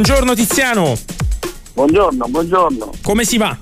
Buongiorno 0.00 0.34
Tiziano. 0.34 0.94
Buongiorno, 1.74 2.26
buongiorno. 2.26 2.90
Come 3.02 3.22
si 3.24 3.36
va? 3.36 3.54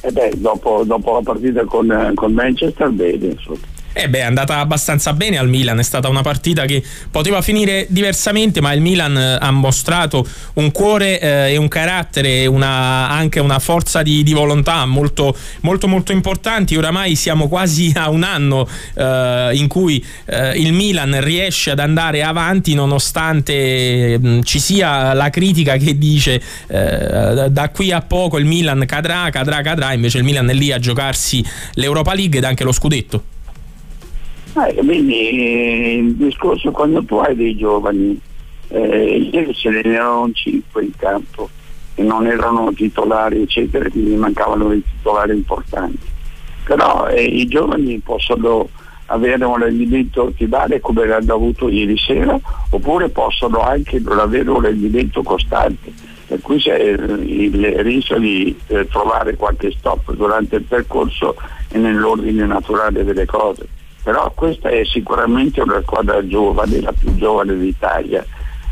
Eh 0.00 0.10
beh, 0.10 0.32
dopo, 0.38 0.82
dopo 0.84 1.12
la 1.14 1.20
partita 1.22 1.64
con, 1.64 2.12
con 2.16 2.32
Manchester, 2.32 2.90
bene, 2.90 3.26
insomma. 3.26 3.73
Eh 3.96 4.08
beh, 4.08 4.18
è 4.18 4.22
andata 4.22 4.58
abbastanza 4.58 5.12
bene 5.12 5.38
al 5.38 5.48
Milan, 5.48 5.78
è 5.78 5.84
stata 5.84 6.08
una 6.08 6.20
partita 6.20 6.64
che 6.64 6.82
poteva 7.12 7.40
finire 7.42 7.86
diversamente, 7.88 8.60
ma 8.60 8.72
il 8.72 8.80
Milan 8.80 9.16
eh, 9.16 9.38
ha 9.40 9.52
mostrato 9.52 10.26
un 10.54 10.72
cuore 10.72 11.20
eh, 11.20 11.52
e 11.52 11.56
un 11.58 11.68
carattere, 11.68 12.44
una, 12.46 13.08
anche 13.08 13.38
una 13.38 13.60
forza 13.60 14.02
di, 14.02 14.24
di 14.24 14.32
volontà 14.32 14.84
molto, 14.84 15.36
molto, 15.60 15.86
molto 15.86 16.10
importanti. 16.10 16.74
Oramai 16.74 17.14
siamo 17.14 17.46
quasi 17.46 17.92
a 17.94 18.10
un 18.10 18.24
anno 18.24 18.68
eh, 18.96 19.50
in 19.52 19.68
cui 19.68 20.04
eh, 20.24 20.58
il 20.58 20.72
Milan 20.72 21.20
riesce 21.22 21.70
ad 21.70 21.78
andare 21.78 22.24
avanti 22.24 22.74
nonostante 22.74 24.18
mh, 24.18 24.28
mm, 24.28 24.40
ci 24.42 24.58
sia 24.58 25.12
la 25.12 25.30
critica 25.30 25.76
che 25.76 25.96
dice 25.96 26.42
eh, 26.66 27.46
da 27.48 27.70
qui 27.72 27.92
a 27.92 28.00
poco 28.00 28.38
il 28.38 28.44
Milan 28.44 28.86
cadrà, 28.86 29.30
cadrà, 29.30 29.62
cadrà, 29.62 29.92
invece 29.92 30.18
il 30.18 30.24
Milan 30.24 30.50
è 30.50 30.52
lì 30.52 30.72
a 30.72 30.80
giocarsi 30.80 31.44
l'Europa 31.74 32.12
League 32.12 32.38
ed 32.38 32.44
anche 32.44 32.64
lo 32.64 32.72
scudetto. 32.72 33.33
Eh, 34.56 34.74
quindi 34.76 35.96
il 35.98 36.14
discorso 36.14 36.70
quando 36.70 37.02
tu 37.04 37.16
hai 37.16 37.34
dei 37.34 37.56
giovani, 37.56 38.20
eh, 38.68 39.28
ieri 39.32 39.52
ce 39.52 39.70
ne 39.70 39.82
erano 39.82 40.30
cinque 40.32 40.84
in 40.84 40.92
campo 40.96 41.50
e 41.96 42.02
non 42.04 42.26
erano 42.28 42.72
titolari 42.72 43.42
eccetera, 43.42 43.88
quindi 43.88 44.14
mancavano 44.14 44.68
dei 44.68 44.82
titolari 44.82 45.32
importanti. 45.32 46.06
Però 46.64 47.08
eh, 47.08 47.24
i 47.24 47.46
giovani 47.46 47.98
possono 47.98 48.68
avere 49.06 49.44
un 49.44 49.58
rendimento 49.58 50.22
ottimale 50.22 50.80
come 50.80 51.04
l'hanno 51.04 51.34
avuto 51.34 51.68
ieri 51.68 51.98
sera 51.98 52.38
oppure 52.70 53.08
possono 53.08 53.60
anche 53.60 53.98
non 53.98 54.18
avere 54.18 54.48
un 54.48 54.60
rendimento 54.60 55.22
costante 55.22 55.92
per 56.26 56.40
cui 56.40 56.58
c'è 56.58 56.78
il 56.78 57.82
rischio 57.82 58.18
di 58.18 58.56
eh, 58.68 58.88
trovare 58.88 59.36
qualche 59.36 59.70
stop 59.72 60.14
durante 60.14 60.56
il 60.56 60.62
percorso 60.62 61.36
e 61.68 61.76
nell'ordine 61.76 62.46
naturale 62.46 63.04
delle 63.04 63.26
cose 63.26 63.68
però 64.04 64.30
questa 64.34 64.68
è 64.68 64.84
sicuramente 64.84 65.62
una 65.62 65.80
squadra 65.80 66.24
giovane, 66.26 66.80
la 66.82 66.92
più 66.92 67.16
giovane 67.16 67.56
d'Italia, 67.56 68.22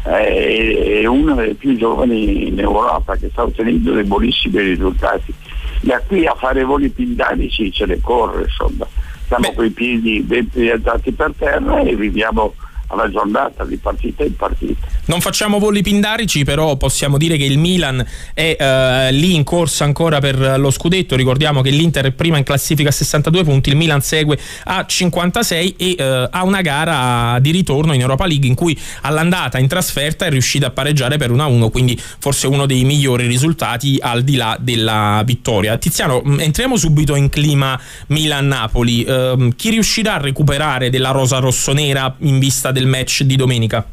eh, 0.05 1.01
è 1.01 1.07
una 1.07 1.33
delle 1.35 1.55
più 1.55 1.75
giovani 1.75 2.49
in 2.49 2.61
Europa 2.61 3.17
che 3.17 3.31
sta 3.31 3.43
ottenendo 3.43 3.95
dei 3.95 4.05
buonissimi 4.05 4.61
risultati. 4.61 5.33
Da 5.81 6.01
qui 6.07 6.27
a 6.27 6.35
fare 6.35 6.65
voli 6.65 6.91
pindarici 6.91 7.73
ce 7.73 7.87
ne 7.87 7.99
corre, 8.01 8.43
insomma, 8.43 8.87
siamo 9.27 9.55
con 9.55 9.65
i 9.65 9.71
piedi 9.71 10.21
ben 10.21 10.47
piantati 10.51 11.13
per 11.13 11.33
terra 11.37 11.81
e 11.81 11.97
viviamo 11.97 12.55
alla 12.93 13.09
giornata 13.11 13.65
di 13.65 13.77
partita 13.77 14.23
in 14.23 14.37
partita. 14.37 14.87
Non 15.07 15.21
facciamo 15.21 15.59
voli 15.59 15.83
pindarici, 15.83 16.45
però 16.45 16.77
possiamo 16.77 17.17
dire 17.17 17.37
che 17.37 17.45
il 17.45 17.59
Milan 17.59 18.05
è 18.35 18.57
eh, 18.59 19.13
lì 19.13 19.35
in 19.35 19.45
corsa 19.45 19.85
ancora 19.85 20.21
per 20.21 20.59
lo 20.59 20.71
scudetto. 20.71 21.17
Ricordiamo 21.17 21.61
che 21.63 21.71
l'Inter 21.71 22.07
è 22.07 22.11
prima 22.13 22.37
in 22.37 22.45
classifica 22.45 22.91
a 22.91 22.93
62 22.93 23.45
punti, 23.45 23.71
il 23.71 23.77
Milan 23.77 24.01
segue 24.01 24.39
a 24.65 24.85
56 24.87 25.75
e 25.77 25.95
eh, 25.99 26.29
ha 26.31 26.45
una 26.45 26.61
gara 26.61 27.39
di 27.41 27.51
ritorno 27.51 27.95
in 27.95 28.01
Europa 28.01 28.27
League 28.27 28.47
in 28.47 28.55
cui 28.55 28.79
all'andata 29.03 29.59
in 29.59 29.67
trasferta 29.69 30.27
è 30.27 30.31
riuscita 30.31 30.69
a 30.69 30.71
pareggiare 30.71 31.17
per 31.17 31.33
1-1, 31.33 31.71
quindi 31.71 32.01
forse 32.19 32.47
uno 32.47 32.67
dei 32.67 32.85
migliori 32.85 33.27
risultati 33.27 33.99
al 34.01 34.23
di 34.23 34.37
là 34.37 34.57
della 34.61 35.23
vittoria. 35.25 35.79
Tiziano, 35.79 36.23
mm, 36.25 36.41
entriamo 36.41 36.77
subito 36.77 37.17
in 37.17 37.29
clima 37.29 37.79
Milan-Napoli. 38.09 39.05
Eh, 39.05 39.53
chi 39.57 39.71
riuscirà 39.71 40.15
a 40.15 40.19
recuperare 40.19 40.91
della 40.91 41.11
rosa 41.11 41.39
rossonera 41.39 42.15
in 42.19 42.39
vista 42.39 42.71
del 42.71 42.82
del 42.83 42.87
match 42.87 43.23
di 43.23 43.37
domenica? 43.37 43.87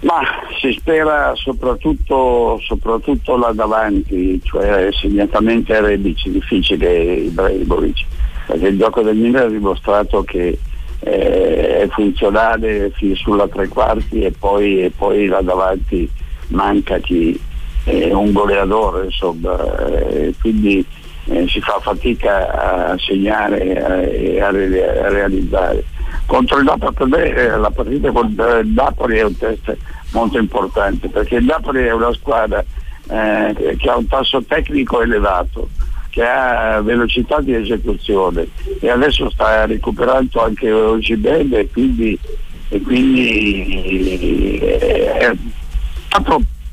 Ma 0.00 0.20
si 0.60 0.72
spera 0.78 1.32
soprattutto, 1.34 2.60
soprattutto 2.64 3.36
là 3.36 3.52
davanti, 3.52 4.40
cioè 4.42 4.88
segnatamente 4.92 5.80
Rebic, 5.80 6.28
difficile 6.28 7.14
Ibrahimovic, 7.14 8.04
perché 8.46 8.68
il 8.68 8.78
gioco 8.78 9.02
del 9.02 9.16
Milan 9.16 9.46
ha 9.46 9.48
dimostrato 9.48 10.22
che 10.22 10.58
eh, 11.00 11.78
è 11.80 11.88
funzionale 11.90 12.90
fino 12.94 13.14
sulla 13.14 13.46
tre 13.48 13.68
quarti 13.68 14.22
e 14.22 14.32
poi, 14.32 14.84
e 14.84 14.90
poi 14.90 15.26
là 15.26 15.40
davanti 15.40 16.08
manca 16.48 16.98
chi 16.98 17.38
è 17.84 18.12
un 18.12 18.32
goleadore, 18.32 19.06
insomma, 19.06 19.88
eh, 19.88 20.34
quindi 20.40 20.84
eh, 21.26 21.46
si 21.48 21.60
fa 21.60 21.78
fatica 21.80 22.90
a 22.90 22.98
segnare 22.98 24.10
e 24.12 24.40
a, 24.40 24.48
a, 24.48 24.50
realizzare 24.50 25.84
contro 26.26 26.58
il 26.58 26.64
Napoli 26.64 27.12
eh, 27.30 27.56
la 27.56 27.70
partita 27.70 28.10
con 28.10 28.28
il 28.28 28.70
Napoli 28.72 29.18
è 29.18 29.24
un 29.24 29.36
test 29.36 29.76
molto 30.12 30.38
importante 30.38 31.08
perché 31.08 31.36
il 31.36 31.44
Napoli 31.44 31.84
è 31.84 31.92
una 31.92 32.12
squadra 32.12 32.64
eh, 33.08 33.76
che 33.78 33.90
ha 33.90 33.96
un 33.96 34.06
tasso 34.06 34.42
tecnico 34.44 35.02
elevato 35.02 35.68
che 36.12 36.22
ha 36.22 36.80
velocità 36.82 37.40
di 37.40 37.54
esecuzione 37.54 38.46
e 38.80 38.90
adesso 38.90 39.30
sta 39.30 39.64
recuperando 39.64 40.42
anche 40.42 40.70
Ogibene 40.70 41.60
e 41.60 41.70
quindi, 41.70 42.18
e 42.68 42.80
quindi 42.82 44.58
eh, 44.58 45.12
è, 45.14 45.32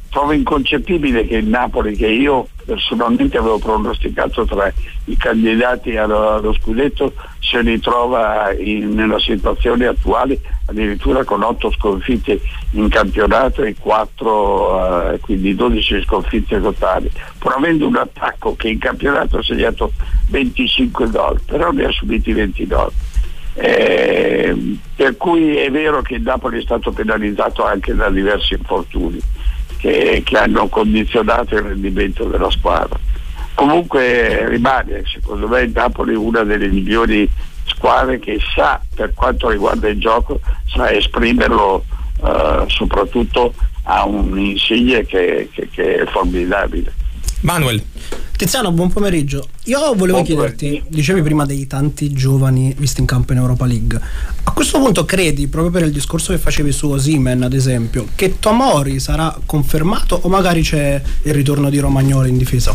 trovo 0.10 0.32
inconcepibile 0.34 1.26
che 1.26 1.38
il 1.38 1.46
Napoli 1.46 1.96
che 1.96 2.08
io 2.08 2.48
personalmente 2.66 3.38
avevo 3.38 3.60
pronosticato 3.60 4.46
tra 4.46 4.72
i 5.06 5.18
candidati 5.18 5.96
allo, 5.98 6.32
allo 6.32 6.54
scudetto 6.54 7.14
si 7.40 7.60
ritrova 7.62 8.52
in, 8.54 8.94
nella 8.94 9.20
situazione 9.20 9.88
attuale 9.88 10.40
addirittura 10.66 11.24
con 11.24 11.42
8 11.42 11.72
sconfitte 11.72 12.40
in 12.72 12.90
campionato 12.90 13.64
e 13.64 13.76
4 13.80 15.14
eh, 15.14 15.20
quindi 15.20 15.56
12 15.56 16.04
sconfitte 16.04 16.62
totali. 16.62 17.10
Pur 17.38 17.54
avendo 17.54 17.88
un 17.88 17.96
attacco 17.96 18.56
che 18.56 18.70
in 18.70 18.80
campionato 18.80 19.38
ha 19.38 19.44
segnato 19.44 19.92
25 20.30 21.10
gol 21.10 21.42
però 21.46 21.72
ne 21.72 21.86
ha 21.86 21.92
subiti 21.92 22.34
20 22.34 22.68
gol. 22.68 22.92
Eh, 23.56 24.78
per 24.96 25.18
cui 25.18 25.58
è 25.58 25.70
vero 25.70 26.02
che 26.02 26.16
il 26.16 26.22
Napoli 26.22 26.60
è 26.60 26.62
stato 26.62 26.92
penalizzato 26.92 27.66
anche 27.66 27.94
da 27.94 28.10
diversi 28.10 28.54
infortuni 28.54 29.20
che, 29.80 30.22
che 30.24 30.38
hanno 30.38 30.68
condizionato 30.68 31.56
il 31.56 31.62
rendimento 31.64 32.26
della 32.26 32.52
squadra. 32.52 33.00
Comunque 33.56 34.48
rimane 34.48 35.04
secondo 35.12 35.48
me 35.48 35.62
il 35.62 35.72
Napoli 35.72 36.16
una 36.16 36.44
delle 36.44 36.68
migliori 36.68 37.30
squadre 37.66 38.20
che 38.20 38.40
sa 38.56 38.82
per 38.96 39.14
quanto 39.14 39.50
riguarda 39.50 39.88
il 39.90 40.00
gioco 40.00 40.40
sa 40.66 40.92
esprimerlo 40.92 41.84
eh, 42.24 42.64
soprattutto 42.68 43.54
a 43.84 44.06
un 44.06 44.38
insigne 44.38 45.06
che, 45.06 45.50
che, 45.52 45.68
che 45.70 45.96
è 46.02 46.06
formidabile. 46.06 46.94
Manuel. 47.42 47.84
Tiziano, 48.40 48.72
buon 48.72 48.90
pomeriggio. 48.90 49.50
Io 49.66 49.94
volevo 49.96 50.22
chiederti, 50.22 50.82
dicevi 50.88 51.22
prima 51.22 51.46
dei 51.46 51.68
tanti 51.68 52.14
giovani 52.14 52.74
visti 52.78 53.02
in 53.02 53.06
campo 53.06 53.34
in 53.34 53.40
Europa 53.40 53.66
League. 53.66 54.00
A 54.46 54.54
questo 54.54 54.80
punto 54.80 55.04
credi, 55.04 55.50
proprio 55.50 55.74
per 55.74 55.84
il 55.84 55.92
discorso 55.92 56.32
che 56.32 56.38
facevi 56.38 56.72
su 56.72 56.90
Osimen, 56.90 57.44
ad 57.44 57.52
esempio, 57.52 58.06
che 58.16 58.40
Tomori 58.40 59.02
sarà 59.02 59.38
confermato 59.46 60.22
o 60.24 60.30
magari 60.30 60.62
c'è 60.62 61.02
il 61.24 61.34
ritorno 61.34 61.70
di 61.70 61.80
Romagnoli 61.80 62.30
in 62.30 62.38
difesa? 62.38 62.74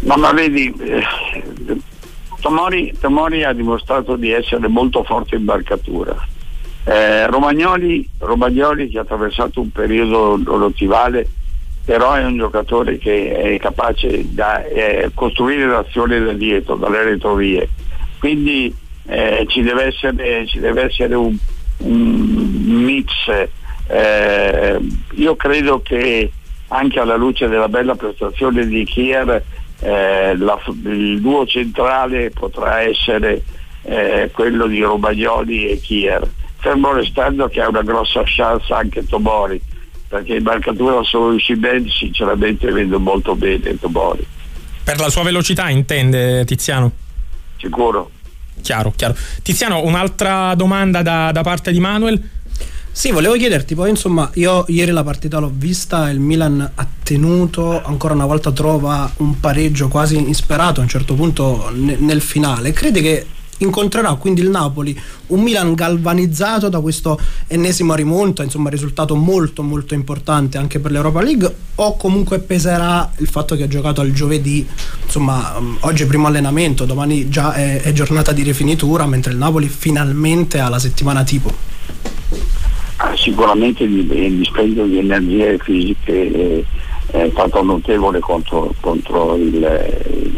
No, 0.00 0.16
ma 0.16 0.30
vedi, 0.32 0.70
eh, 0.78 1.80
Tomori, 2.38 2.94
Tomori, 3.00 3.44
ha 3.44 3.54
dimostrato 3.54 4.16
di 4.16 4.30
essere 4.30 4.68
molto 4.68 5.04
forte 5.04 5.36
in 5.36 5.46
barcatura. 5.46 6.14
Eh, 6.84 7.26
Romagnoli, 7.28 8.06
Romagnoli 8.18 8.90
che 8.90 8.98
ha 8.98 9.02
attraversato 9.02 9.58
un 9.58 9.70
periodo 9.70 10.36
notivale 10.36 11.26
però 11.84 12.14
è 12.14 12.24
un 12.24 12.36
giocatore 12.36 12.98
che 12.98 13.54
è 13.54 13.58
capace 13.58 14.08
di 14.08 14.42
eh, 14.72 15.10
costruire 15.14 15.66
l'azione 15.66 16.20
da 16.20 16.32
dietro, 16.32 16.76
dalle 16.76 17.02
retrovie. 17.02 17.68
Quindi 18.18 18.72
eh, 19.06 19.44
ci, 19.48 19.62
deve 19.62 19.86
essere, 19.86 20.46
ci, 20.46 20.60
deve 20.60 20.84
essere, 20.84 21.14
un, 21.14 21.36
un 21.78 22.82
mix. 22.84 23.12
Eh, 23.88 24.78
io 25.14 25.36
credo 25.36 25.80
che 25.82 26.30
anche 26.68 27.00
alla 27.00 27.16
luce 27.16 27.48
della 27.48 27.68
bella 27.68 27.96
prestazione 27.96 28.66
di 28.66 28.84
Kier 28.84 29.42
eh, 29.80 30.36
la, 30.36 30.60
il 30.84 31.20
duo 31.20 31.46
centrale 31.46 32.30
potrà 32.30 32.82
essere 32.82 33.42
eh, 33.82 34.30
quello 34.32 34.66
di 34.66 34.82
Romagnoli 34.82 35.68
e 35.68 35.80
Kier, 35.80 36.28
fermo 36.58 36.92
restando 36.92 37.48
che 37.48 37.62
ha 37.62 37.68
una 37.68 37.82
grossa 37.82 38.22
chance 38.24 38.72
anche 38.72 39.06
Tomori 39.06 39.60
perché 40.10 40.34
in 40.34 40.42
marcatura 40.42 41.04
solo 41.04 41.34
Uscibelli 41.34 41.88
sinceramente 41.88 42.68
vedo 42.72 42.98
molto 42.98 43.36
bene 43.36 43.78
Tomori. 43.78 44.26
Per 44.82 44.98
la 44.98 45.08
sua 45.08 45.22
velocità 45.22 45.68
intende 45.68 46.44
Tiziano? 46.44 46.90
Sicuro. 47.56 48.10
Chiaro, 48.60 48.92
chiaro. 48.96 49.14
Tiziano, 49.40 49.84
un'altra 49.84 50.56
domanda 50.56 51.02
da, 51.02 51.30
da 51.30 51.42
parte 51.42 51.70
di 51.70 51.78
Manuel. 51.78 52.20
Sì, 52.90 53.12
volevo 53.12 53.34
chiederti, 53.34 53.76
poi 53.76 53.90
insomma, 53.90 54.28
io 54.34 54.64
ieri 54.66 54.90
la 54.90 55.04
partita 55.04 55.38
l'ho 55.38 55.52
vista, 55.54 56.10
il 56.10 56.18
Milan 56.18 56.72
ha 56.74 56.86
tenuto, 57.04 57.80
ancora 57.80 58.12
una 58.12 58.26
volta 58.26 58.50
trova 58.50 59.08
un 59.18 59.38
pareggio 59.38 59.86
quasi 59.86 60.16
insperato 60.16 60.80
a 60.80 60.82
un 60.82 60.88
certo 60.88 61.14
punto 61.14 61.70
ne, 61.72 61.94
nel 62.00 62.20
finale. 62.20 62.72
Credi 62.72 63.00
che 63.00 63.26
incontrerà 63.60 64.14
quindi 64.14 64.40
il 64.40 64.50
Napoli 64.50 64.98
un 65.28 65.42
Milan 65.42 65.74
galvanizzato 65.74 66.68
da 66.68 66.80
questo 66.80 67.18
ennesimo 67.46 67.94
rimonta, 67.94 68.42
insomma 68.42 68.68
risultato 68.68 69.14
molto 69.16 69.62
molto 69.62 69.94
importante 69.94 70.58
anche 70.58 70.78
per 70.78 70.90
l'Europa 70.90 71.22
League 71.22 71.54
o 71.76 71.96
comunque 71.96 72.40
peserà 72.40 73.10
il 73.18 73.28
fatto 73.28 73.56
che 73.56 73.64
ha 73.64 73.68
giocato 73.68 74.00
al 74.00 74.12
giovedì, 74.12 74.66
insomma 75.04 75.56
um, 75.56 75.76
oggi 75.80 76.04
primo 76.06 76.26
allenamento, 76.26 76.84
domani 76.84 77.28
già 77.28 77.54
è, 77.54 77.80
è 77.80 77.92
giornata 77.92 78.32
di 78.32 78.42
rifinitura 78.42 79.06
mentre 79.06 79.32
il 79.32 79.38
Napoli 79.38 79.68
finalmente 79.68 80.58
ha 80.58 80.68
la 80.68 80.78
settimana 80.78 81.24
tipo? 81.24 81.50
Ah, 82.96 83.16
sicuramente 83.16 83.84
il 83.84 84.36
dispendio 84.36 84.84
di 84.84 84.98
energie 84.98 85.58
fisiche 85.58 86.64
è 87.10 87.28
stato 87.32 87.62
notevole 87.62 88.20
contro, 88.20 88.72
contro, 88.80 89.36
il, 89.36 90.29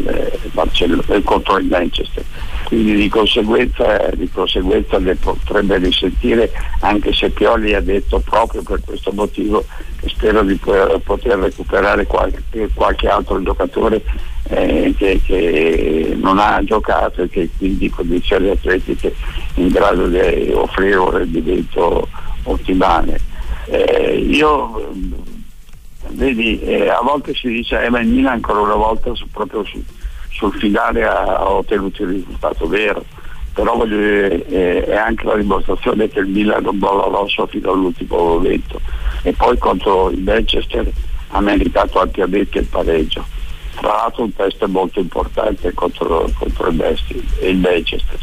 Barcellona, 0.53 1.21
contro 1.23 1.57
il 1.57 1.65
Manchester 1.65 2.23
quindi 2.73 2.95
di 2.95 3.09
conseguenza, 3.09 4.09
di 4.15 4.29
conseguenza 4.31 4.97
le 4.97 5.15
potrebbe 5.15 5.77
risentire 5.77 6.51
anche 6.79 7.13
se 7.13 7.29
Pioli 7.29 7.75
ha 7.75 7.81
detto 7.81 8.19
proprio 8.19 8.63
per 8.63 8.79
questo 8.83 9.11
motivo 9.11 9.63
che 9.99 10.09
spero 10.09 10.41
di 10.43 10.55
poter 10.55 11.37
recuperare 11.37 12.07
qualche, 12.07 12.69
qualche 12.73 13.07
altro 13.07 13.41
giocatore 13.43 14.01
eh, 14.49 14.93
che, 14.97 15.21
che, 15.23 16.17
non 16.19 16.39
ha 16.39 16.61
giocato 16.63 17.21
e 17.21 17.29
che 17.29 17.49
quindi 17.57 17.89
condizioni 17.89 18.49
atletiche 18.49 19.13
in 19.55 19.67
grado 19.67 20.07
di 20.07 20.51
offrire 20.51 20.95
un 20.95 21.11
rendimento 21.11 22.07
ottimale. 22.43 23.19
Eh, 23.65 24.25
io 24.27 24.93
vedi, 26.09 26.59
eh, 26.61 26.89
a 26.89 27.01
volte 27.01 27.33
si 27.33 27.47
dice 27.47 27.83
eh, 27.83 27.89
ma 27.89 27.99
il 27.99 28.07
Milan 28.07 28.33
ancora 28.33 28.59
una 28.59 28.75
volta 28.75 29.11
proprio 29.31 29.63
su, 29.63 29.81
sul 30.33 30.53
finale 30.53 31.03
ha, 31.05 31.49
ottenuto 31.49 32.03
il 32.03 32.09
risultato 32.09 32.67
vero, 32.67 33.05
però 33.53 33.75
voglio 33.75 33.97
dire, 33.97 34.45
eh, 34.47 34.85
è 34.85 34.95
anche 34.95 35.25
la 35.25 35.35
dimostrazione 35.35 36.09
che 36.09 36.19
il 36.19 36.27
Milan 36.27 36.63
non 36.63 36.79
bolla 36.79 37.07
l'osso 37.07 37.45
fino 37.47 37.71
all'ultimo 37.71 38.17
momento 38.17 38.79
e 39.21 39.31
poi 39.33 39.57
contro 39.57 40.09
il 40.09 40.21
Manchester 40.21 40.91
ha 41.29 41.39
meritato 41.39 41.99
ampiamente 41.99 42.59
il 42.59 42.65
pareggio. 42.65 43.25
Tra 43.75 43.87
l'altro 43.87 44.23
un 44.23 44.33
test 44.33 44.63
molto 44.65 44.99
importante 44.99 45.73
contro, 45.73 46.29
contro 46.37 46.67
il 46.67 47.57
Manchester. 47.57 48.19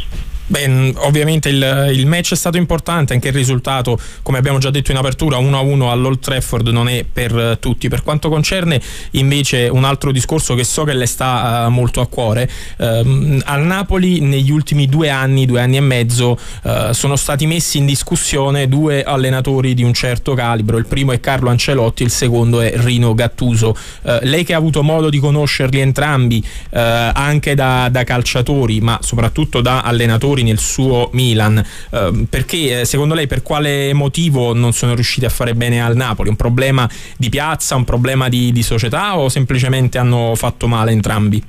Beh, 0.50 0.94
ovviamente 0.96 1.48
il, 1.48 1.90
il, 1.92 2.06
match 2.06 2.32
è 2.32 2.36
stato 2.36 2.56
importante, 2.56 3.12
anche 3.12 3.28
il 3.28 3.34
risultato, 3.34 3.96
come 4.22 4.38
abbiamo 4.38 4.58
già 4.58 4.70
detto 4.70 4.90
in 4.90 4.96
apertura, 4.96 5.38
1-1 5.38 5.88
all'Old 5.88 6.18
Trafford 6.18 6.66
non 6.70 6.88
è 6.88 7.04
per 7.04 7.58
tutti. 7.60 7.88
Per 7.88 8.02
quanto 8.02 8.28
concerne 8.28 8.80
invece 9.12 9.68
un 9.68 9.84
altro 9.84 10.10
discorso 10.10 10.56
che 10.56 10.64
so 10.64 10.82
che 10.82 10.92
le 10.92 11.06
sta 11.06 11.66
uh, 11.68 11.70
molto 11.70 12.00
a 12.00 12.08
cuore, 12.08 12.50
uh, 12.78 13.38
al 13.44 13.62
Napoli 13.62 14.18
negli 14.18 14.50
ultimi 14.50 14.88
due 14.88 15.08
anni, 15.08 15.46
due 15.46 15.60
anni 15.60 15.76
e 15.76 15.80
mezzo, 15.80 16.36
uh, 16.64 16.90
sono 16.90 17.14
stati 17.14 17.46
messi 17.46 17.78
in 17.78 17.86
discussione 17.86 18.66
due 18.66 19.04
allenatori 19.04 19.72
di 19.74 19.84
un 19.84 19.94
certo 19.94 20.34
calibro. 20.34 20.78
Il 20.78 20.86
primo 20.86 21.12
è 21.12 21.20
Carlo 21.20 21.50
Ancelotti, 21.50 22.02
il 22.02 22.10
secondo 22.10 22.60
è 22.60 22.72
Rino 22.74 23.14
Gattuso. 23.14 23.76
Eh, 24.02 24.18
lei 24.22 24.42
che 24.42 24.54
ha 24.54 24.56
avuto 24.56 24.82
modo 24.82 25.10
di 25.10 25.20
conoscerli 25.20 25.78
entrambi, 25.78 26.44
anche 26.70 27.54
da, 27.54 27.88
da 27.88 28.04
calciatori, 28.04 28.80
ma 28.80 28.98
soprattutto 29.00 29.60
da 29.60 29.82
allenatori, 29.82 30.39
giocatori 30.40 30.42
nel 30.42 30.58
suo 30.58 31.08
Milan. 31.12 31.62
Eh, 31.90 32.26
perché 32.28 32.84
secondo 32.84 33.14
lei 33.14 33.26
per 33.26 33.42
quale 33.42 33.92
motivo 33.92 34.54
non 34.54 34.72
sono 34.72 34.94
riusciti 34.94 35.26
a 35.26 35.28
fare 35.28 35.54
bene 35.54 35.82
al 35.82 35.96
Napoli? 35.96 36.28
Un 36.28 36.36
problema 36.36 36.88
di 37.16 37.28
piazza, 37.28 37.76
un 37.76 37.84
problema 37.84 38.28
di, 38.28 38.52
di 38.52 38.62
società 38.62 39.18
o 39.18 39.28
semplicemente 39.28 39.98
hanno 39.98 40.32
fatto 40.34 40.66
male 40.66 40.92
entrambi? 40.92 41.42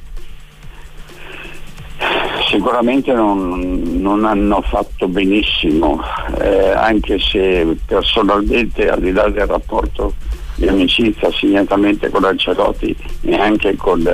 Sicuramente 2.49 3.13
non, 3.13 3.81
non, 4.01 4.25
hanno 4.25 4.61
fatto 4.61 5.07
benissimo, 5.07 6.01
eh, 6.37 6.71
anche 6.71 7.17
se 7.17 7.77
personalmente 7.85 8.89
al 8.89 8.99
di 8.99 9.13
là 9.13 9.29
del 9.29 9.47
rapporto 9.47 10.15
di 10.55 10.67
amicizia 10.67 11.31
segnatamente 11.31 12.09
con 12.09 12.25
Ancelotti 12.25 12.94
e 13.21 13.35
anche 13.35 13.77
con 13.77 14.05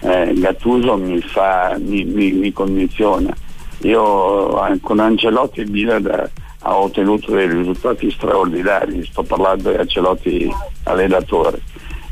eh, 0.00 0.32
Gattuso 0.34 0.96
mi, 0.96 1.20
fa, 1.20 1.76
mi, 1.78 2.02
mi, 2.02 2.32
mi 2.32 2.52
condiziona. 2.52 3.32
Io 3.82 4.66
eh, 4.66 4.78
con 4.80 4.98
Ancelotti 4.98 5.60
il 5.60 5.70
Milan 5.70 6.30
ha 6.66 6.76
ottenuto 6.76 7.32
dei 7.32 7.48
risultati 7.48 8.10
straordinari, 8.10 9.04
sto 9.04 9.22
parlando 9.22 9.70
di 9.70 9.76
Ancelotti 9.76 10.50
allenatore. 10.84 11.60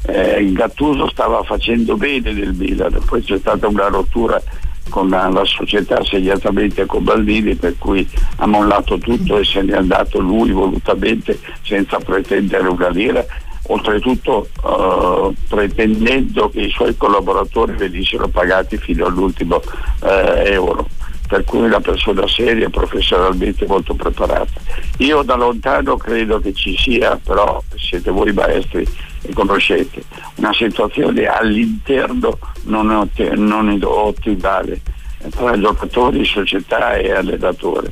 Eh, 0.04 0.50
Gattuso 0.52 1.08
stava 1.08 1.42
facendo 1.42 1.96
bene 1.96 2.32
nel 2.32 2.52
Milan, 2.52 2.98
poi 3.06 3.22
c'è 3.22 3.38
stata 3.38 3.68
una 3.68 3.88
rottura 3.88 4.42
con 4.88 5.08
la, 5.08 5.42
società 5.44 6.04
segnatamente 6.04 6.84
con 6.84 7.02
Baldini 7.02 7.54
per 7.54 7.78
cui 7.78 8.06
ha 8.36 8.46
mollato 8.46 8.98
tutto 8.98 9.38
e 9.38 9.44
se 9.44 9.62
n'è 9.62 9.74
andato 9.74 10.18
lui 10.18 10.50
volutamente 10.50 11.38
senza 11.62 11.98
pretendere 11.98 12.68
una 12.68 12.88
lira. 12.88 13.24
Oltretutto 13.68 14.48
uh, 14.64 15.32
pretendendo 15.48 16.50
che 16.50 16.62
i 16.62 16.70
suoi 16.70 16.96
collaboratori 16.96 17.74
venissero 17.74 18.28
pagati 18.28 18.76
fino 18.76 19.06
all'ultimo 19.06 19.56
uh, 19.56 20.06
euro 20.44 20.88
per 21.32 21.44
cui 21.44 21.60
una 21.60 21.80
persona 21.80 22.28
seria, 22.28 22.68
professionalmente 22.68 23.64
molto 23.64 23.94
preparata. 23.94 24.60
Io 24.98 25.22
da 25.22 25.34
lontano 25.34 25.96
credo 25.96 26.38
che 26.40 26.52
ci 26.52 26.76
sia, 26.76 27.18
però 27.24 27.62
siete 27.74 28.10
voi 28.10 28.34
maestri 28.34 28.86
e 29.22 29.32
conoscete, 29.32 30.02
una 30.34 30.52
situazione 30.52 31.24
all'interno 31.24 32.38
non, 32.64 32.90
otti- 32.90 33.30
non 33.32 33.80
ottimale 33.82 34.82
tra 35.30 35.58
giocatori, 35.58 36.22
società 36.26 36.96
e 36.96 37.12
allenatore. 37.12 37.90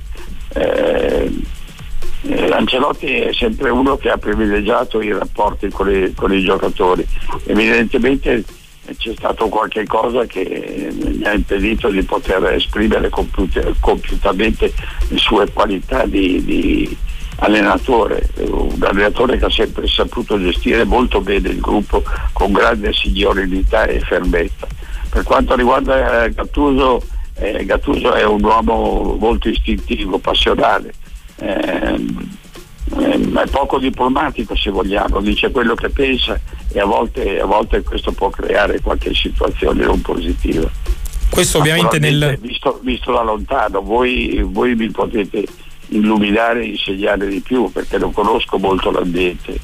Eh, 0.53 1.33
eh, 2.25 2.51
Ancelotti 2.53 3.07
è 3.07 3.33
sempre 3.33 3.71
uno 3.71 3.97
che 3.97 4.11
ha 4.11 4.19
privilegiato 4.19 5.01
i 5.01 5.13
rapporti 5.15 5.71
con 5.71 5.91
i, 5.91 6.13
con 6.13 6.31
i 6.31 6.43
giocatori, 6.43 7.07
evidentemente 7.47 8.45
c'è 8.97 9.12
stato 9.15 9.49
qualche 9.49 9.85
cosa 9.87 10.25
che 10.27 10.91
mi 10.93 11.25
ha 11.25 11.32
impedito 11.32 11.88
di 11.88 12.03
poter 12.03 12.44
esprimere 12.47 13.11
compiutamente 13.11 14.73
le 15.09 15.17
sue 15.19 15.50
qualità 15.53 16.06
di, 16.06 16.44
di 16.44 16.97
allenatore, 17.37 18.29
un 18.38 18.77
allenatore 18.81 19.38
che 19.38 19.44
ha 19.47 19.50
sempre 19.50 19.87
saputo 19.87 20.38
gestire 20.38 20.85
molto 20.85 21.21
bene 21.21 21.50
il 21.50 21.61
gruppo 21.61 22.03
con 22.32 22.53
grande 22.53 22.93
signorilità 22.93 23.85
e 23.85 24.00
fermezza. 24.00 24.67
Per 25.09 25.23
quanto 25.25 25.56
riguarda 25.56 26.25
eh, 26.25 26.33
Gattuso, 26.33 27.03
eh, 27.35 27.65
Gattuso 27.65 28.12
è 28.12 28.25
un 28.25 28.43
uomo 28.44 29.17
molto 29.19 29.49
istintivo, 29.49 30.19
passionale. 30.19 30.93
Eh, 31.37 32.05
è 33.00 33.47
poco 33.50 33.79
diplomatico 33.79 34.56
se 34.56 34.70
vogliamo, 34.70 35.20
dice 35.20 35.50
quello 35.50 35.75
che 35.75 35.88
pensa 35.88 36.38
e 36.73 36.80
a 36.80 36.85
volte, 36.85 37.40
a 37.40 37.47
volte 37.47 37.83
questo 37.83 38.12
può 38.12 38.30
creare 38.30 38.80
qualche 38.80 39.14
situazione 39.14 39.85
non 39.85 40.00
positiva. 40.00 40.71
Questo 41.30 41.59
ovviamente 41.59 41.99
nel... 41.99 42.38
Visto, 42.40 42.80
visto 42.83 43.12
da 43.12 43.23
lontano, 43.23 43.80
voi, 43.83 44.40
voi 44.45 44.75
mi 44.75 44.90
potete 44.90 45.45
illuminare 45.88 46.62
e 46.62 46.69
insegnare 46.69 47.26
di 47.26 47.40
più 47.40 47.71
perché 47.73 47.99
non 47.99 48.12
conosco 48.12 48.59
molto 48.59 48.90
l'ambiente 48.90 49.59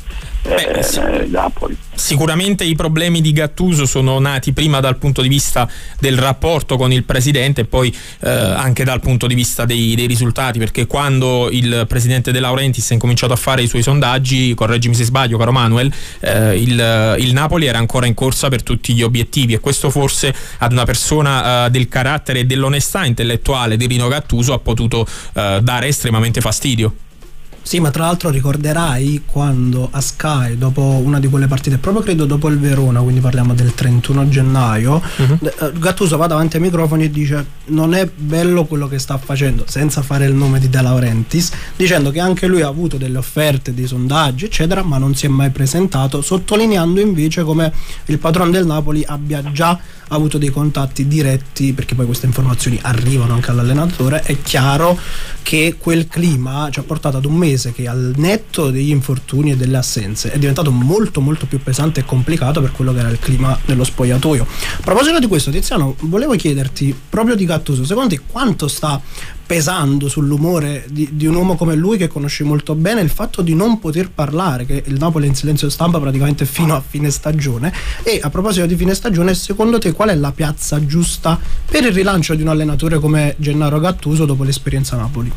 Beh, 0.47 0.79
eh, 0.79 0.83
sì. 0.83 1.01
Napoli. 1.29 1.77
Sicuramente 1.95 2.63
i 2.63 2.75
problemi 2.75 3.21
di 3.21 3.33
Gattuso 3.33 3.87
sono 3.87 4.19
nati 4.19 4.53
prima 4.53 4.81
dal 4.81 4.97
punto 4.97 5.23
di 5.23 5.29
vista 5.29 5.69
del 5.99 6.19
rapporto 6.19 6.77
con 6.77 6.93
il 6.93 7.05
presidente 7.05 7.63
e 7.63 7.65
poi 7.65 7.95
eh, 8.21 8.31
anche 8.31 8.85
dal 8.85 9.01
punto 9.01 9.27
di 9.27 9.35
vista 9.35 9.65
dei, 9.65 9.95
dei, 9.95 10.07
risultati, 10.07 10.59
perché 10.59 10.87
quando 10.87 11.49
il 11.51 11.85
presidente 11.89 12.33
De 12.33 12.41
Laurentiis 12.41 12.91
ha 12.91 12.95
incominciato 12.95 13.33
a 13.33 13.37
fare 13.37 13.63
i 13.63 13.67
suoi 13.67 13.83
sondaggi, 13.83 14.55
correggimi 14.55 14.95
se 14.95 15.05
sbaglio, 15.05 15.39
caro 15.39 15.53
Manuel, 15.53 15.91
eh, 16.21 16.61
il, 16.61 17.17
il, 17.19 17.33
Napoli 17.33 17.67
era 17.67 17.79
ancora 17.79 18.07
in 18.07 18.15
corsa 18.15 18.49
per 18.49 18.63
tutti 18.63 18.93
gli 18.95 19.03
obiettivi 19.03 19.55
e 19.55 19.61
questo 19.61 19.91
forse 19.91 20.35
ad 20.59 20.73
una 20.73 20.85
persona 20.85 21.67
eh, 21.67 21.71
del 21.71 21.89
carattere 21.89 22.41
e 22.41 22.45
dell'onestà 22.45 23.05
intellettuale 23.05 23.77
di 23.77 23.87
Rino 23.87 24.09
Gattuso 24.09 24.53
ha 24.53 24.59
potuto 24.59 25.07
eh, 25.33 25.61
dare 25.63 25.89
estremamente 25.89 26.41
fastidio. 26.41 26.95
Sì, 27.67 27.81
ma 27.81 27.91
tra 27.91 28.05
l'altro 28.05 28.31
ricorderai 28.31 29.25
quando 29.27 29.89
a 29.91 30.01
Sky, 30.01 30.57
dopo 30.57 30.83
una 30.83 31.19
di 31.19 31.27
quelle 31.27 31.49
partite, 31.49 31.79
proprio 31.79 32.05
credo 32.05 32.25
dopo 32.25 32.49
il 32.49 32.61
Verona, 32.61 33.01
quindi 33.01 33.19
parliamo 33.19 33.55
del 33.55 33.75
31 33.75 34.29
gennaio, 34.29 35.03
uh-huh. 35.03 35.73
Gattuso 35.77 36.17
va 36.17 36.29
davanti 36.29 36.59
ai 36.59 36.63
microfoni 36.63 37.07
e 37.07 37.11
dice 37.11 37.45
non 37.67 37.93
è 37.93 38.07
bello 38.07 38.67
quello 38.67 38.87
che 38.87 39.01
sta 39.01 39.19
facendo, 39.19 39.65
senza 39.67 40.03
fare 40.03 40.27
il 40.27 40.35
nome 40.35 40.61
di 40.61 40.69
De 40.69 40.81
Laurentiis, 40.81 41.51
dicendo 41.75 42.13
che 42.13 42.21
anche 42.21 42.47
lui 42.47 42.63
ha 42.63 42.69
avuto 42.69 42.99
delle 42.99 43.19
offerte, 43.19 43.75
dei 43.75 43.89
sondaggi, 43.89 44.45
eccetera, 44.45 44.85
ma 44.85 44.99
non 44.99 45.17
si 45.17 45.27
è 45.27 45.29
mai 45.29 45.51
presentato, 45.51 46.23
sottolineando 46.23 47.01
invece 47.01 47.43
come 47.43 47.73
il 48.05 48.19
patron 48.21 48.53
del 48.53 48.65
Napoli 48.65 49.03
abbia 49.05 49.43
già 49.51 49.77
avuto 50.09 50.39
dei 50.39 50.51
contatti 50.51 51.07
diretti 51.07 51.73
perché 51.73 51.95
poi 51.95 52.07
queste 52.07 52.27
informazioni 52.27 52.79
arrivano 52.83 53.35
anche 53.35 53.51
all'allenatore, 53.51 54.23
è 54.23 54.41
chiaro 54.43 54.99
che 55.43 55.77
quel 55.79 56.09
clima 56.09 56.69
ci 56.71 56.81
ha 56.81 56.83
portato 56.83 57.17
ad 57.17 57.25
un 57.25 57.35
mese 57.35 57.73
che 57.73 57.87
al 57.87 58.13
netto 58.17 58.71
degli 58.71 58.91
infortuni 58.91 59.53
e 59.53 59.57
delle 59.57 59.77
assenze 59.77 60.33
è 60.33 60.39
diventato 60.39 60.71
molto 60.71 61.21
molto 61.21 61.47
più 61.47 61.63
pesante 61.63 62.01
e 62.01 62.05
complicato 62.05 62.61
per 62.61 62.73
quello 62.73 62.93
che 62.93 62.99
era 62.99 63.09
il 63.09 63.19
clima 63.19 63.59
nello 63.67 63.85
spogliatoio. 63.85 64.43
A 64.45 64.83
proposito 64.83 65.19
di 65.19 65.27
questo, 65.27 65.51
Tiziano, 65.51 65.95
volevo 66.01 66.35
chiederti 66.35 66.95
proprio 67.09 67.35
di 67.35 67.45
Gattuso, 67.45 67.85
secondo 67.85 68.15
te 68.15 68.21
quanto 68.27 68.69
sta 68.69 69.01
pesando 69.47 70.09
sull'umore 70.09 70.87
di, 70.89 71.09
di, 71.13 71.27
un 71.27 71.37
uomo 71.37 71.55
come 71.55 71.77
lui 71.77 71.97
che 71.97 72.09
conosci 72.09 72.43
molto 72.43 72.75
bene 72.75 73.01
il 73.01 73.11
fatto 73.11 73.43
di 73.43 73.55
non 73.55 73.79
poter 73.79 74.11
parlare, 74.11 74.67
che 74.67 74.83
il 74.87 74.99
Napoli 74.99 75.27
è 75.27 75.29
in 75.29 75.37
silenzio 75.37 75.71
stampa 75.71 76.01
praticamente 76.01 76.45
fino 76.45 76.75
a 76.75 76.83
fine 76.87 77.11
stagione. 77.11 77.73
E 78.03 78.19
a 78.21 78.29
proposito 78.29 78.67
di 78.67 78.75
fine 78.75 78.93
stagione, 78.95 79.35
secondo 79.35 79.79
te 79.79 79.93
qual 79.97 80.11
è 80.11 80.15
la 80.15 80.31
piazza 80.33 80.85
giusta 80.85 81.39
per 81.69 81.85
il 81.85 81.93
rilancio 81.93 82.35
di 82.35 82.43
un 82.43 82.49
allenatore 82.49 82.99
come 82.99 83.35
Gennaro 83.39 83.81
Gattuso 83.81 84.27
dopo 84.27 84.45
l'esperienza 84.45 84.97
Napoli? 84.97 85.33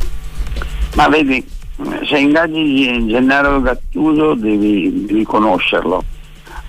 Ma 0.95 1.07
vedi, 1.07 1.43
se 2.07 2.19
ingaggi 2.19 3.07
Gennaro 3.07 3.61
Gattuso 3.61 4.35
devi, 4.35 5.05
devi 5.05 5.23
conoscerlo. 5.23 6.03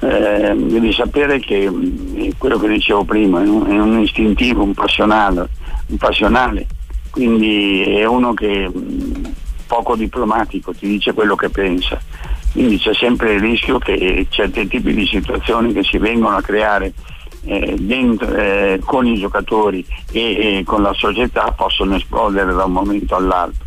Eh, 0.03 0.55
devi 0.57 0.95
sapere 0.95 1.41
che 1.41 1.69
mm, 1.71 2.31
quello 2.39 2.59
che 2.59 2.69
dicevo 2.69 3.05
prima 3.05 3.43
è 3.43 3.47
un, 3.47 3.67
è 3.67 3.79
un 3.79 4.01
istintivo, 4.01 4.63
un 4.63 4.73
passionale, 4.73 5.47
un 5.89 5.99
passionale 5.99 6.67
quindi 7.11 7.83
è 7.83 8.05
uno 8.05 8.33
che 8.33 8.69
mm, 8.69 9.25
poco 9.67 9.97
diplomatico 9.97 10.73
ti 10.73 10.87
dice 10.87 11.13
quello 11.13 11.35
che 11.35 11.51
pensa, 11.51 12.01
quindi 12.53 12.79
c'è 12.79 12.95
sempre 12.95 13.35
il 13.35 13.41
rischio 13.41 13.79
che 13.79 14.27
certi 14.31 14.67
tipi 14.69 14.95
di 14.95 15.07
situazioni 15.07 15.73
che 15.73 15.83
si 15.83 15.99
vengono 15.99 16.37
a 16.37 16.43
creare 16.43 16.93
eh, 17.45 17.77
dentro, 17.79 18.35
eh, 18.35 18.81
con 18.85 19.07
i 19.07 19.19
giocatori 19.19 19.85
e, 20.13 20.59
e, 20.59 20.63
con 20.65 20.83
la 20.83 20.93
società 20.95 21.53
possono 21.53 21.97
esplodere 21.97 22.53
da 22.53 22.65
un 22.65 22.73
momento 22.73 23.17
all'altro. 23.17 23.65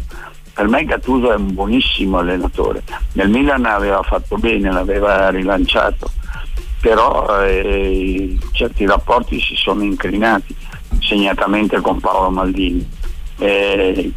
Per 0.54 0.68
me 0.68 0.86
Gattuso 0.86 1.32
è 1.32 1.36
un 1.36 1.54
buonissimo 1.54 2.20
allenatore, 2.20 2.84
nel 3.14 3.30
Milan 3.30 3.66
aveva 3.66 4.04
fatto 4.04 4.38
bene, 4.38 4.72
l'aveva 4.72 5.30
rilanciato, 5.30 6.12
però 6.80 7.42
eh, 7.42 8.38
certi 8.52 8.86
rapporti 8.86 9.40
si 9.40 9.56
sono 9.56 9.82
incrinati, 9.84 10.56
segnatamente 11.00 11.82
con 11.82 12.00
Paolo 12.00 12.30
Maldini 12.30 13.02
eh, 13.40 14.12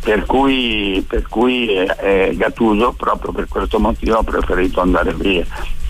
per 0.00 0.24
cui, 0.24 1.04
per 1.06 1.26
cui 1.28 1.68
eh, 1.74 2.32
Gattuso 2.34 2.92
proprio 2.92 3.32
per 3.32 3.48
questo 3.48 3.78
motivo 3.78 4.18
ha 4.18 4.22
preferito 4.22 4.80
andare 4.80 5.14
via. 5.14 5.44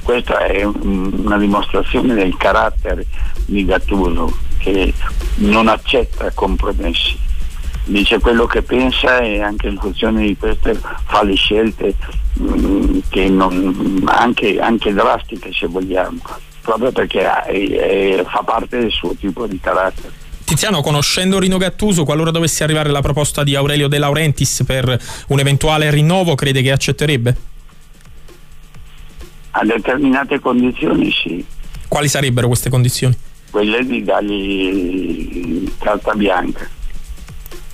Questa 0.09 0.39
è 0.39 0.65
una 0.65 1.37
dimostrazione 1.37 2.15
del 2.15 2.35
carattere 2.39 3.05
di 3.45 3.67
Gattuso 3.67 4.35
che 4.57 4.95
non 5.35 5.69
accetta 5.69 6.31
compromessi 6.31 7.15
dice 7.85 8.19
quello 8.19 8.47
che 8.47 8.63
pensa 8.63 9.19
e 9.19 9.43
anche 9.43 9.69
in 9.69 9.77
funzione 9.77 10.27
di 10.27 10.35
queste 10.35 10.81
fa 11.05 11.23
le 11.23 11.35
scelte 11.35 11.95
mh, 12.33 13.03
mm, 13.19 13.37
non, 13.37 14.03
anche, 14.07 14.59
anche, 14.59 14.95
drastiche 14.95 15.53
se 15.53 15.67
vogliamo, 15.67 16.21
proprio 16.63 16.91
perché 16.91 17.21
è, 17.21 18.17
è, 18.17 18.25
fa 18.27 18.43
parte 18.43 18.79
del 18.79 18.91
suo 18.91 19.15
tipo 19.15 19.47
di 19.47 19.61
carattere. 19.61 20.11
Tiziano, 20.43 20.81
conoscendo 20.81 21.39
Rino 21.39 21.59
Gattuso, 21.59 22.05
qualora 22.05 22.31
dovesse 22.31 22.65
arrivare 22.65 22.89
la 22.89 23.03
proposta 23.03 23.45
di 23.45 23.55
Aurelio 23.55 23.89
De 23.89 23.99
Laurentiis 23.99 24.63
per 24.67 24.99
un 25.27 25.39
eventuale 25.39 25.91
rinnovo, 25.91 26.35
crede 26.35 26.63
che 26.63 26.73
accetterebbe? 26.73 27.57
A 29.61 29.65
determinate 29.65 30.39
condizioni 30.39 31.11
sì. 31.11 31.45
Quali 31.89 32.07
sarebbero 32.07 32.47
queste 32.47 32.71
condizioni? 32.71 33.17
Quelle 33.51 33.85
di 33.85 34.05
dargli 34.05 35.69
carta 35.79 36.15
bianca. 36.15 36.69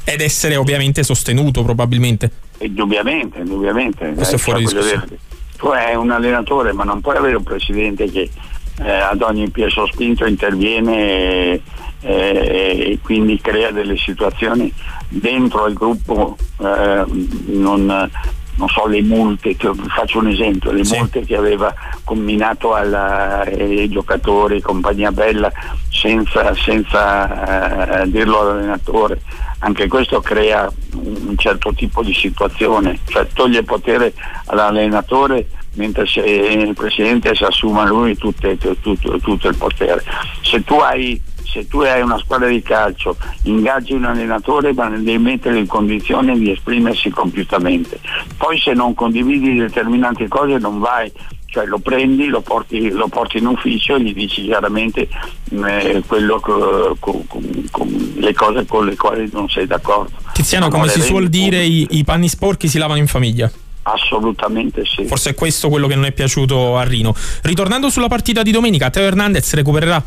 Ed 0.04 0.22
essere 0.22 0.56
ovviamente 0.56 1.02
sostenuto 1.02 1.62
probabilmente. 1.62 2.30
Indubbiamente, 2.58 3.40
indubbiamente. 3.40 4.12
Questo 4.14 4.36
eh, 4.36 4.38
è 4.38 4.40
fuori 4.40 4.66
cioè, 4.66 4.74
discussione. 4.74 5.18
Tu 5.58 5.66
hai 5.66 5.94
un 5.94 6.10
allenatore, 6.10 6.72
ma 6.72 6.84
non 6.84 7.02
puoi 7.02 7.16
avere 7.16 7.36
un 7.36 7.42
presidente 7.42 8.10
che 8.10 8.30
eh, 8.78 8.90
ad 8.90 9.20
ogni 9.20 9.50
piezo 9.50 9.86
spinto 9.86 10.24
interviene 10.24 11.52
eh, 11.52 11.60
e 12.00 12.98
quindi 13.02 13.38
crea 13.42 13.70
delle 13.72 13.98
situazioni 13.98 14.72
dentro 15.08 15.66
il 15.66 15.74
gruppo, 15.74 16.36
eh, 16.58 17.04
non, 17.46 18.10
non, 18.56 18.68
so, 18.68 18.86
le 18.86 19.02
multe, 19.02 19.56
faccio 19.56 20.18
un 20.18 20.28
esempio, 20.28 20.70
le 20.70 20.84
sì. 20.84 20.96
multe 20.96 21.24
che 21.24 21.36
aveva 21.36 21.72
combinato 22.04 22.74
alla, 22.74 23.40
ai 23.40 23.88
giocatori, 23.88 24.60
compagnia 24.60 25.12
bella, 25.12 25.50
senza, 25.90 26.54
senza 26.54 28.02
eh, 28.02 28.10
dirlo 28.10 28.40
all'allenatore. 28.40 29.20
Anche 29.60 29.88
questo 29.88 30.20
crea 30.20 30.70
un 30.94 31.34
certo 31.36 31.72
tipo 31.72 32.02
di 32.02 32.12
situazione, 32.12 32.98
cioè 33.06 33.26
toglie 33.32 33.62
potere 33.62 34.12
all'allenatore 34.46 35.48
mentre 35.74 36.04
il 36.04 36.74
presidente 36.74 37.34
si 37.34 37.44
assume 37.44 37.86
lui 37.86 38.16
tutto, 38.16 38.54
tutto, 38.56 39.18
tutto 39.18 39.48
il 39.48 39.56
potere. 39.56 40.02
Se 40.42 40.62
tu 40.62 40.74
hai 40.74 41.20
se 41.44 41.66
tu 41.68 41.80
hai 41.80 42.00
una 42.00 42.18
squadra 42.18 42.48
di 42.48 42.62
calcio, 42.62 43.16
ingaggi 43.42 43.92
un 43.92 44.04
allenatore, 44.04 44.72
ma 44.72 44.88
devi 44.88 45.18
mettere 45.18 45.58
in 45.58 45.66
condizione 45.66 46.36
di 46.38 46.50
esprimersi 46.50 47.10
compiutamente. 47.10 48.00
Poi 48.36 48.58
se 48.58 48.72
non 48.72 48.94
condividi 48.94 49.54
determinate 49.54 50.28
cose 50.28 50.58
non 50.58 50.78
vai, 50.78 51.12
cioè 51.46 51.66
lo 51.66 51.78
prendi, 51.78 52.26
lo 52.26 52.40
porti, 52.40 52.90
lo 52.90 53.06
porti 53.06 53.38
in 53.38 53.46
ufficio 53.46 53.94
e 53.94 54.02
gli 54.02 54.12
dici 54.12 54.42
chiaramente 54.42 55.08
eh, 55.50 56.02
quello, 56.04 56.40
co, 56.40 56.96
co, 56.98 57.24
co, 57.70 57.86
le 58.16 58.34
cose 58.34 58.66
con 58.66 58.86
le 58.86 58.96
quali 58.96 59.28
non 59.32 59.48
sei 59.48 59.66
d'accordo. 59.66 60.10
Tiziano, 60.32 60.68
come 60.68 60.88
si 60.88 61.00
suol 61.00 61.28
dire, 61.28 61.62
i, 61.62 61.86
i 61.90 62.04
panni 62.04 62.28
sporchi 62.28 62.66
si 62.66 62.78
lavano 62.78 62.98
in 62.98 63.06
famiglia. 63.06 63.50
Assolutamente 63.82 64.84
sì. 64.84 65.04
Forse 65.04 65.30
è 65.30 65.34
questo 65.34 65.68
quello 65.68 65.86
che 65.86 65.94
non 65.94 66.06
è 66.06 66.12
piaciuto 66.12 66.76
a 66.76 66.82
Rino. 66.82 67.14
Ritornando 67.42 67.88
sulla 67.90 68.08
partita 68.08 68.42
di 68.42 68.50
domenica, 68.50 68.90
Teo 68.90 69.04
Hernandez 69.04 69.54
recupererà? 69.54 70.02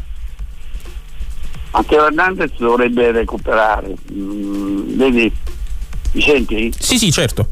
Matteo 1.77 2.07
Hernandez 2.07 2.51
dovrebbe 2.57 3.12
recuperare. 3.12 3.93
Mm, 4.12 4.98
vedi, 4.98 5.31
mi 6.13 6.22
senti? 6.22 6.74
Sì, 6.75 6.98
sì, 6.98 7.12
certo. 7.12 7.50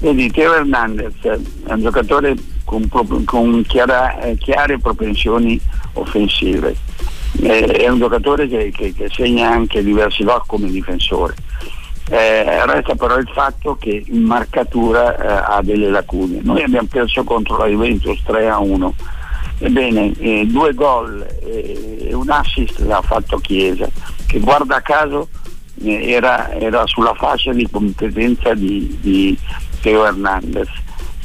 Vedi, 0.00 0.30
Teo 0.32 0.52
Hernandez 0.52 1.14
è 1.22 1.72
un 1.72 1.80
giocatore 1.80 2.34
con, 2.64 2.88
con 3.24 3.64
chiara, 3.68 4.20
eh, 4.20 4.36
chiare 4.36 4.80
propensioni 4.80 5.60
offensive. 5.92 6.74
è 7.40 7.88
un 7.88 7.98
giocatore 7.98 8.48
che, 8.48 8.72
che, 8.74 8.92
che, 8.92 9.08
segna 9.12 9.48
anche 9.48 9.84
diversi 9.84 10.24
gol 10.24 10.42
come 10.46 10.68
difensore. 10.68 11.36
Eh, 12.10 12.66
resta 12.66 12.96
però 12.96 13.16
il 13.16 13.30
fatto 13.32 13.76
che 13.76 14.02
in 14.06 14.24
marcatura 14.24 15.16
eh, 15.16 15.54
ha 15.56 15.62
delle 15.62 15.88
lacune. 15.88 16.40
Noi 16.42 16.64
abbiamo 16.64 16.88
perso 16.90 17.22
contro 17.22 17.56
la 17.58 17.66
Juventus 17.66 18.20
3 18.24 18.48
a 18.48 18.58
1 18.58 18.94
Ebbene, 19.58 20.12
eh, 20.18 20.46
due 20.46 20.74
gol 20.74 21.26
e 21.40 22.10
un 22.12 22.28
assist 22.28 22.78
l'ha 22.80 23.00
fatto 23.02 23.38
Chiesa, 23.38 23.88
che 24.26 24.40
guarda 24.40 24.80
caso 24.80 25.28
eh, 25.82 26.10
era, 26.10 26.50
era, 26.52 26.86
sulla 26.86 27.14
fascia 27.14 27.52
di 27.52 27.68
competenza 27.70 28.54
di, 28.54 28.98
di 29.00 29.38
Teo 29.80 30.06
Hernandez. 30.06 30.68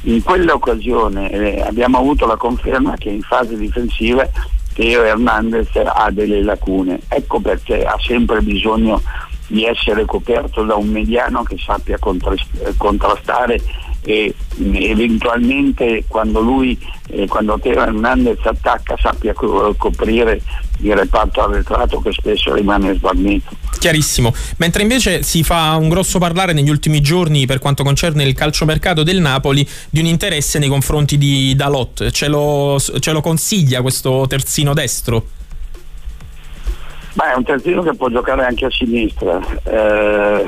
In 0.03 0.23
quell'occasione 0.23 1.29
eh, 1.29 1.61
abbiamo 1.61 1.97
avuto 1.97 2.25
la 2.25 2.37
conferma 2.37 2.95
che 2.95 3.09
in 3.09 3.21
fase 3.21 3.57
difensiva 3.57 4.27
Teo 4.73 5.03
Hernandez 5.03 5.69
ha 5.75 6.09
delle 6.11 6.41
lacune. 6.41 7.01
Ecco 7.07 7.39
perché 7.39 7.83
ha 7.83 7.97
sempre 7.99 8.41
bisogno 8.41 9.01
di 9.47 9.65
essere 9.65 10.05
coperto 10.05 10.63
da 10.63 10.75
un 10.75 10.87
mediano 10.87 11.43
che 11.43 11.57
sappia 11.57 11.97
contrastare 12.77 13.59
e 14.03 14.33
eventualmente 14.73 16.05
quando 16.07 16.39
lui, 16.39 16.77
eh, 17.09 17.27
quando 17.27 17.59
Teo 17.59 17.81
Hernandez 17.81 18.39
attacca 18.43 18.95
sappia 18.97 19.33
co- 19.33 19.73
coprire 19.77 20.41
il 20.81 20.95
reparto 20.95 21.41
arretrato 21.41 21.99
che 21.99 22.11
spesso 22.11 22.53
rimane 22.53 22.95
sbarnito. 22.95 23.49
Chiarissimo, 23.77 24.33
mentre 24.57 24.81
invece 24.81 25.23
si 25.23 25.43
fa 25.43 25.75
un 25.75 25.89
grosso 25.89 26.19
parlare 26.19 26.53
negli 26.53 26.69
ultimi 26.69 27.01
giorni 27.01 27.45
per 27.45 27.59
quanto 27.59 27.83
concerne 27.83 28.23
il 28.23 28.33
calciomercato 28.33 29.03
del 29.03 29.19
Napoli 29.19 29.67
di 29.89 29.99
un 29.99 30.05
interesse 30.05 30.59
nei 30.59 30.69
confronti 30.69 31.17
di 31.17 31.53
Dalot, 31.55 32.09
ce 32.11 32.27
lo, 32.27 32.79
ce 32.79 33.11
lo 33.11 33.21
consiglia 33.21 33.81
questo 33.81 34.25
terzino 34.27 34.73
destro? 34.73 35.27
Beh, 37.13 37.33
è 37.33 37.35
un 37.35 37.43
terzino 37.43 37.81
che 37.81 37.95
può 37.95 38.09
giocare 38.09 38.45
anche 38.45 38.65
a 38.65 38.69
sinistra, 38.69 39.39
eh, 39.63 40.45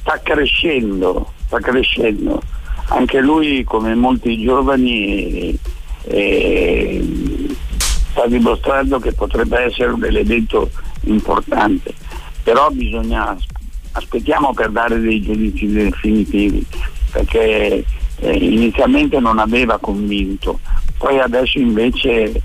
sta 0.00 0.20
crescendo, 0.22 1.32
sta 1.46 1.58
crescendo 1.60 2.42
anche 2.92 3.20
lui 3.20 3.64
come 3.64 3.94
molti 3.94 4.42
giovani 4.42 5.58
eh, 6.04 7.04
sta 8.10 8.26
dimostrando 8.26 8.98
che 8.98 9.12
potrebbe 9.12 9.60
essere 9.60 9.92
un 9.92 10.04
elemento 10.04 10.70
importante, 11.04 11.94
però 12.42 12.68
bisogna 12.70 13.36
aspettiamo 13.92 14.52
per 14.52 14.70
dare 14.70 15.00
dei 15.00 15.22
giudizi 15.22 15.66
definitivi 15.66 16.64
perché 17.10 17.84
eh, 18.20 18.32
inizialmente 18.32 19.18
non 19.20 19.38
aveva 19.38 19.78
convinto, 19.78 20.60
poi 20.98 21.18
adesso 21.18 21.58
invece 21.58 22.40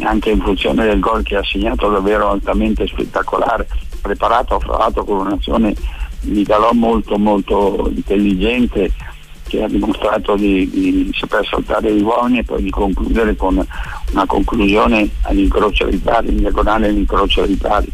anche 0.00 0.30
in 0.30 0.40
funzione 0.40 0.84
del 0.84 1.00
gol 1.00 1.22
che 1.22 1.36
ha 1.36 1.44
segnato 1.44 1.88
davvero 1.88 2.30
altamente 2.30 2.86
spettacolare, 2.86 3.66
preparato, 4.00 4.60
fra 4.60 4.76
l'altro 4.76 5.04
con 5.04 5.26
un'azione 5.26 5.74
di 6.20 6.42
Galò 6.42 6.72
molto 6.72 7.18
molto 7.18 7.90
intelligente 7.94 8.90
che 9.46 9.62
ha 9.62 9.68
dimostrato 9.68 10.36
di, 10.36 10.68
di, 10.70 11.10
saper 11.14 11.46
saltare 11.46 11.90
i 11.90 12.02
uomini 12.02 12.38
e 12.38 12.44
poi 12.44 12.62
di 12.62 12.70
concludere 12.70 13.36
con 13.36 13.64
una 14.12 14.26
conclusione 14.26 15.08
all'incrocio 15.22 15.86
dei 15.86 15.98
pari, 15.98 16.28
in 16.28 16.38
diagonale 16.38 16.88
all'incrocio 16.88 17.46
dei 17.46 17.56
pari. 17.56 17.90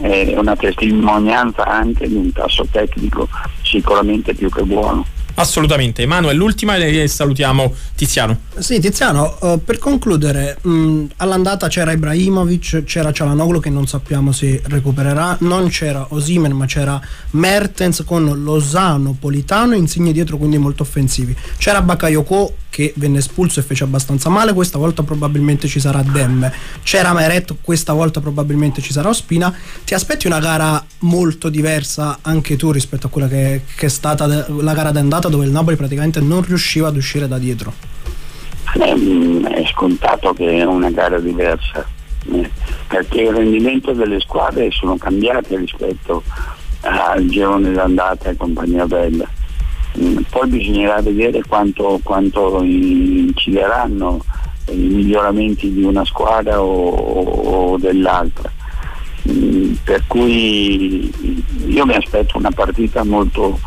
È 0.00 0.36
una 0.36 0.54
testimonianza 0.54 1.64
anche 1.64 2.06
di 2.06 2.14
un 2.14 2.30
tasso 2.32 2.66
tecnico 2.70 3.28
sicuramente 3.62 4.34
più 4.34 4.48
che 4.48 4.62
buono. 4.62 5.04
Assolutamente. 5.38 6.02
Emanuele, 6.02 6.36
l'ultima 6.36 6.76
e 6.76 7.06
salutiamo 7.06 7.72
Tiziano. 7.94 8.40
Sì, 8.58 8.80
Tiziano, 8.80 9.36
uh, 9.40 9.62
per 9.62 9.78
concludere, 9.78 10.58
mh, 10.60 11.04
all'andata 11.18 11.68
c'era 11.68 11.92
Ibrahimovic, 11.92 12.82
c'era 12.82 13.12
Cialanoglu 13.12 13.60
che 13.60 13.70
non 13.70 13.86
sappiamo 13.86 14.32
se 14.32 14.60
recupererà, 14.66 15.36
non 15.40 15.68
c'era 15.68 16.06
Osimen 16.10 16.52
ma 16.52 16.66
c'era 16.66 17.00
Mertens 17.30 18.02
con 18.04 18.42
Lozano, 18.42 19.16
Politano 19.18 19.74
e 19.74 19.78
Insigne 19.78 20.12
dietro, 20.12 20.38
quindi 20.38 20.58
molto 20.58 20.82
offensivi. 20.82 21.36
C'era 21.56 21.82
Bakayoko 21.82 22.54
che 22.70 22.92
venne 22.96 23.18
espulso 23.18 23.60
e 23.60 23.62
fece 23.62 23.84
abbastanza 23.84 24.28
male, 24.28 24.52
questa 24.52 24.78
volta 24.78 25.02
probabilmente 25.02 25.68
ci 25.68 25.80
sarà 25.80 26.02
Demme. 26.02 26.52
C'era 26.82 27.12
Meret, 27.12 27.56
questa 27.60 27.92
volta 27.92 28.20
probabilmente 28.20 28.80
ci 28.80 28.92
sarà 28.92 29.08
Ospina. 29.08 29.54
Ti 29.84 29.94
aspetti 29.94 30.26
una 30.26 30.38
gara 30.38 30.82
molto 31.00 31.48
diversa 31.48 32.18
anche 32.22 32.56
tu 32.56 32.70
rispetto 32.70 33.06
a 33.06 33.10
quella 33.10 33.28
che, 33.28 33.62
che 33.76 33.86
è 33.86 33.88
stata 33.88 34.26
la 34.26 34.74
gara 34.74 34.90
d'andata 34.90 35.28
dove 35.28 35.44
il 35.44 35.50
Napoli 35.50 35.76
praticamente 35.76 36.20
non 36.20 36.42
riusciva 36.42 36.88
ad 36.88 36.96
uscire 36.96 37.26
da 37.26 37.38
dietro? 37.38 37.72
Eh, 38.74 39.40
è 39.42 39.64
scontato 39.72 40.32
che 40.34 40.58
è 40.58 40.64
una 40.64 40.90
gara 40.90 41.18
diversa 41.18 41.86
eh, 42.30 42.50
perché 42.86 43.22
il 43.22 43.32
rendimento 43.32 43.92
delle 43.92 44.20
squadre 44.20 44.70
sono 44.70 44.96
cambiate 44.96 45.56
rispetto 45.56 46.22
al 46.82 47.26
girone 47.26 47.72
d'andata 47.72 48.28
e 48.28 48.36
compagnia 48.36 48.86
bella 48.86 49.28
Mm, 49.28 49.37
poi 50.28 50.48
bisognerà 50.48 51.00
vedere 51.00 51.42
quanto, 51.46 52.00
quanto 52.02 52.62
incideranno 52.62 54.20
i 54.70 54.76
miglioramenti 54.76 55.72
di 55.72 55.82
una 55.82 56.04
squadra 56.04 56.60
o, 56.62 57.72
o 57.72 57.78
dell'altra. 57.78 58.50
Mm, 59.30 59.72
per 59.82 60.04
cui 60.06 61.12
io 61.66 61.86
mi 61.86 61.94
aspetto 61.94 62.38
una 62.38 62.50
partita 62.50 63.02
molto, 63.04 63.58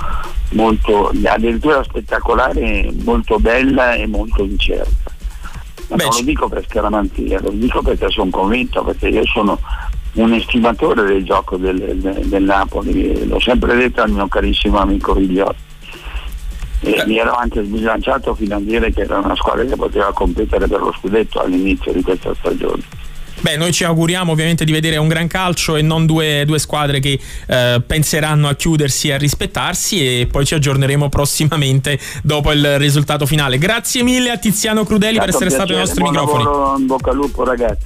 molto 0.52 1.12
addirittura 1.26 1.84
spettacolare, 1.84 2.92
molto 3.04 3.38
bella 3.40 3.94
e 3.94 4.08
molto 4.08 4.44
incerta. 4.44 5.12
Ma 5.90 5.98
non 5.98 6.16
lo 6.16 6.22
dico 6.22 6.48
per 6.48 6.66
scaramanzia, 6.70 7.42
lo 7.42 7.50
dico 7.50 7.82
perché 7.82 8.10
sono 8.10 8.30
convinto, 8.30 8.82
perché 8.84 9.10
io 9.10 9.26
sono 9.26 9.60
un 10.14 10.34
estimatore 10.34 11.04
del 11.04 11.26
gioco 11.26 11.58
del, 11.58 11.98
del, 11.98 12.28
del 12.28 12.44
Napoli, 12.44 13.28
l'ho 13.28 13.40
sempre 13.40 13.76
detto 13.76 14.02
al 14.02 14.12
mio 14.12 14.28
carissimo 14.28 14.78
amico 14.78 15.14
Vigliotti 15.14 15.70
e 16.82 17.04
mi 17.06 17.18
ero 17.18 17.34
anche 17.34 17.64
sbilanciato 17.64 18.34
fino 18.34 18.56
a 18.56 18.60
dire 18.60 18.92
che 18.92 19.02
era 19.02 19.20
una 19.20 19.36
squadra 19.36 19.64
che 19.64 19.76
poteva 19.76 20.12
competere 20.14 20.68
per 20.68 20.80
lo 20.80 20.94
scudetto 20.98 21.40
all'inizio 21.40 21.94
di 21.94 22.02
questa 22.02 22.34
stagione. 22.38 22.82
Beh, 23.42 23.58
noi 23.58 23.72
ci 23.72 23.84
auguriamo 23.84 24.32
ovviamente 24.32 24.64
di 24.66 24.72
vedere 24.72 24.98
un 24.98 25.08
gran 25.08 25.28
calcio 25.28 25.76
e 25.76 25.82
non 25.82 26.06
due, 26.06 26.44
due 26.46 26.60
squadre 26.60 27.00
che 27.00 27.20
eh, 27.48 27.82
penseranno 27.86 28.48
a 28.48 28.54
chiudersi 28.54 29.08
e 29.08 29.14
a 29.14 29.18
rispettarsi 29.18 30.22
e 30.22 30.28
poi 30.28 30.46
ci 30.46 30.54
aggiorneremo 30.54 31.10
prossimamente 31.10 32.00
dopo 32.22 32.52
il 32.52 32.78
risultato 32.78 33.26
finale. 33.26 33.58
Grazie 33.58 34.04
mille 34.04 34.30
a 34.30 34.38
Tiziano 34.38 34.84
Crudeli 34.84 35.18
per 35.18 35.30
essere 35.30 35.50
stato 35.50 35.74
ai 35.74 35.80
nostri 35.80 36.04
microfoni. 36.04 36.44
Lavoro, 36.44 36.78
in 36.78 36.86
bocca 36.86 37.10
al 37.10 37.16
lupo 37.16 37.44
ragazzi. 37.44 37.86